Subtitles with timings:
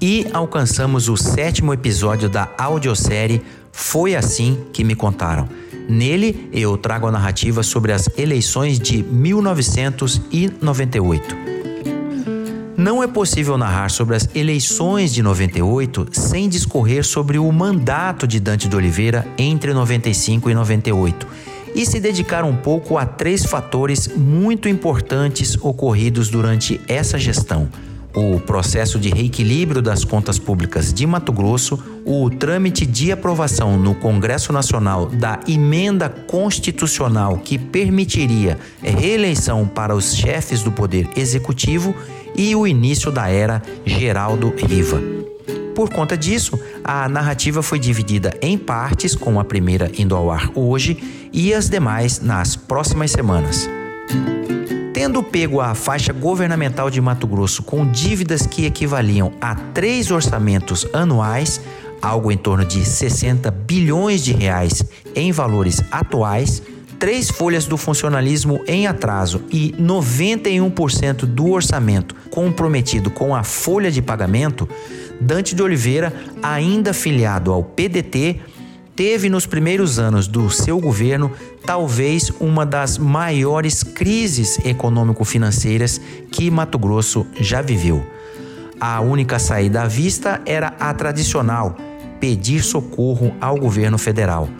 [0.00, 5.46] e alcançamos o sétimo episódio da audiosérie Foi Assim Que Me Contaram.
[5.88, 11.50] Nele, eu trago a narrativa sobre as eleições de 1998.
[12.76, 18.40] Não é possível narrar sobre as eleições de 98 sem discorrer sobre o mandato de
[18.40, 21.28] Dante de Oliveira entre 95 e 98
[21.74, 27.68] e se dedicar um pouco a três fatores muito importantes ocorridos durante essa gestão
[28.14, 33.94] o processo de reequilíbrio das contas públicas de Mato Grosso, o trâmite de aprovação no
[33.94, 41.94] Congresso Nacional da emenda constitucional que permitiria reeleição para os chefes do Poder Executivo
[42.34, 45.00] e o início da era Geraldo Riva.
[45.74, 50.50] Por conta disso, a narrativa foi dividida em partes, com a primeira indo ao ar
[50.54, 53.68] hoje e as demais nas próximas semanas.
[55.00, 60.86] Tendo pego a faixa governamental de Mato Grosso com dívidas que equivaliam a três orçamentos
[60.92, 61.58] anuais,
[62.02, 64.84] algo em torno de 60 bilhões de reais
[65.14, 66.62] em valores atuais,
[66.98, 74.02] três folhas do funcionalismo em atraso e 91% do orçamento comprometido com a folha de
[74.02, 74.68] pagamento,
[75.18, 76.12] Dante de Oliveira,
[76.42, 78.38] ainda filiado ao PDT,
[79.00, 81.32] teve nos primeiros anos do seu governo
[81.64, 85.98] talvez uma das maiores crises econômico-financeiras
[86.30, 88.06] que Mato Grosso já viveu.
[88.78, 91.78] A única saída à vista era a tradicional:
[92.20, 94.50] pedir socorro ao governo federal.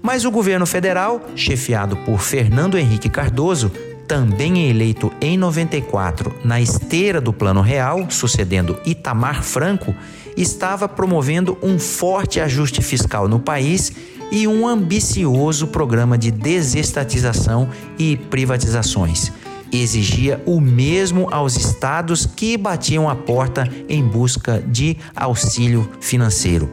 [0.00, 3.72] Mas o governo federal, chefiado por Fernando Henrique Cardoso,
[4.08, 9.94] também eleito em 94 na esteira do Plano Real, sucedendo Itamar Franco,
[10.34, 13.92] estava promovendo um forte ajuste fiscal no país
[14.32, 19.30] e um ambicioso programa de desestatização e privatizações.
[19.70, 26.72] Exigia o mesmo aos estados que batiam a porta em busca de auxílio financeiro.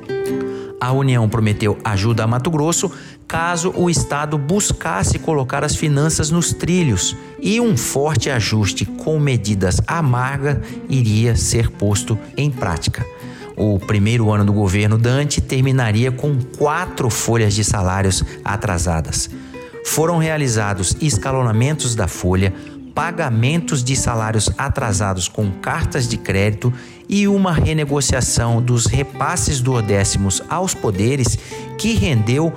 [0.80, 2.92] A União prometeu ajuda a Mato Grosso
[3.28, 9.82] caso o Estado buscasse colocar as finanças nos trilhos e um forte ajuste com medidas
[9.88, 10.58] amargas
[10.90, 13.06] iria ser posto em prática.
[13.58, 19.30] O primeiro ano do governo Dante terminaria com quatro folhas de salários atrasadas.
[19.86, 22.54] Foram realizados escalonamentos da folha,
[22.94, 26.74] pagamentos de salários atrasados com cartas de crédito
[27.08, 31.38] e uma renegociação dos repasses duodécimos aos poderes
[31.78, 32.54] que rendeu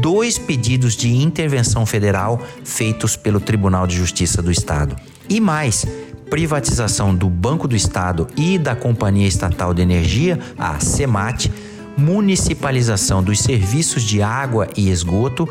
[0.00, 4.96] dois pedidos de intervenção federal feitos pelo Tribunal de Justiça do Estado.
[5.28, 5.84] E mais,
[6.30, 11.50] privatização do Banco do Estado e da Companhia Estatal de Energia, a CEMAT,
[11.96, 15.48] municipalização dos serviços de água e esgoto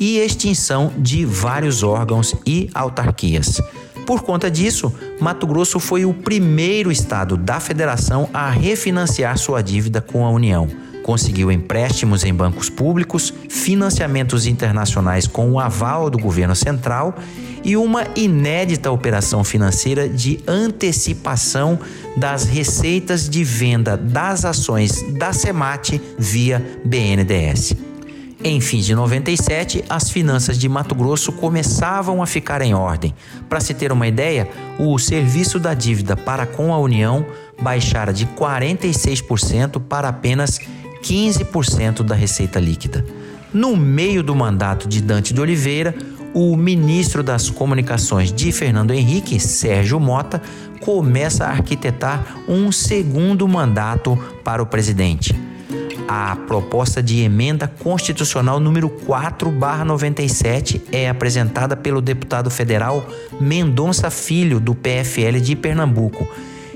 [0.00, 3.60] e extinção de vários órgãos e autarquias.
[4.06, 10.00] Por conta disso, Mato Grosso foi o primeiro estado da federação a refinanciar sua dívida
[10.00, 10.68] com a União.
[11.02, 17.14] Conseguiu empréstimos em bancos públicos, financiamentos internacionais com o aval do governo central
[17.62, 21.78] e uma inédita operação financeira de antecipação
[22.16, 27.83] das receitas de venda das ações da SEMAT via BNDES.
[28.46, 33.14] Em fins de 97, as finanças de Mato Grosso começavam a ficar em ordem.
[33.48, 34.46] Para se ter uma ideia,
[34.78, 37.24] o serviço da dívida para com a União
[37.62, 40.60] baixara de 46% para apenas
[41.02, 43.02] 15% da receita líquida.
[43.50, 45.94] No meio do mandato de Dante de Oliveira,
[46.34, 50.42] o ministro das Comunicações de Fernando Henrique, Sérgio Mota,
[50.82, 55.43] começa a arquitetar um segundo mandato para o presidente.
[56.06, 63.08] A proposta de emenda constitucional número 4/97 é apresentada pelo deputado federal
[63.40, 66.28] Mendonça Filho do PFL de Pernambuco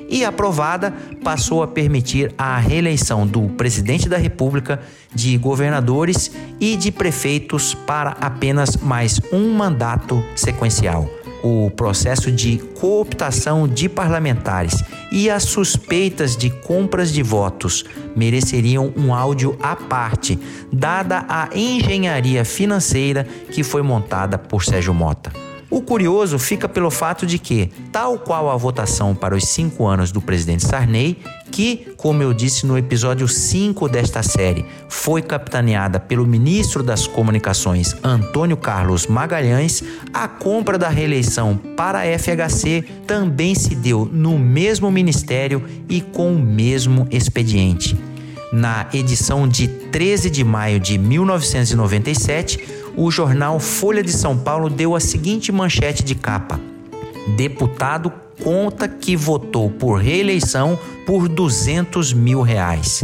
[0.09, 4.81] e aprovada, passou a permitir a reeleição do presidente da República,
[5.15, 11.17] de governadores e de prefeitos para apenas mais um mandato sequencial.
[11.43, 14.82] O processo de cooptação de parlamentares
[15.12, 17.84] e as suspeitas de compras de votos
[18.16, 20.39] mereceriam um áudio à parte,
[20.72, 25.47] dada a engenharia financeira que foi montada por Sérgio Mota.
[25.70, 30.10] O curioso fica pelo fato de que, tal qual a votação para os cinco anos
[30.10, 31.18] do presidente Sarney,
[31.50, 37.94] que, como eu disse no episódio 5 desta série, foi capitaneada pelo ministro das Comunicações
[38.03, 39.82] Antônio Carlos Magalhães,
[40.12, 46.32] a compra da reeleição para a FHC também se deu no mesmo ministério e com
[46.32, 47.94] o mesmo expediente.
[48.50, 54.94] Na edição de 13 de maio de 1997, o jornal Folha de São Paulo deu
[54.94, 56.60] a seguinte manchete de capa:
[57.36, 58.12] Deputado
[58.42, 63.02] conta que votou por reeleição por 200 mil reais.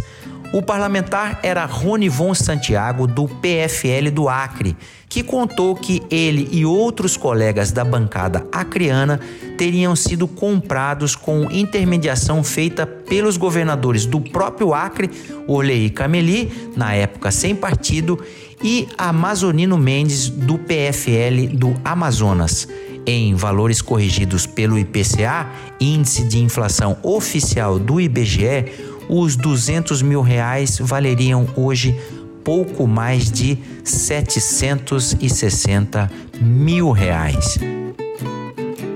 [0.54, 4.76] O parlamentar era Ronivon Santiago, do PFL do Acre,
[5.08, 9.18] que contou que ele e outros colegas da bancada acreana
[9.58, 15.10] teriam sido comprados com intermediação feita pelos governadores do próprio Acre,
[15.48, 18.16] Orley Cameli, na época sem partido,
[18.62, 22.68] e Amazonino Mendes, do PFL do Amazonas.
[23.06, 30.78] Em valores corrigidos pelo IPCA, índice de inflação oficial do IBGE, os 200 mil reais
[30.78, 31.98] valeriam hoje
[32.44, 36.10] pouco mais de 760
[36.40, 37.58] mil reais.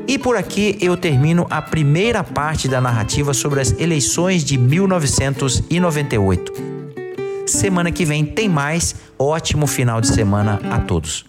[0.06, 6.52] E por aqui eu termino a primeira parte da narrativa sobre as eleições de 1998.
[7.46, 8.94] Semana que vem tem mais.
[9.18, 11.26] Ótimo final de semana a todos.